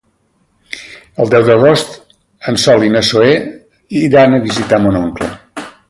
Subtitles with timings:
[1.25, 1.93] El deu d'agost
[2.53, 3.31] en Sol i na Zoè
[4.03, 5.31] iran a visitar mon oncle.